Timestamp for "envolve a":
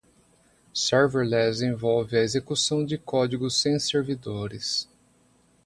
1.63-2.23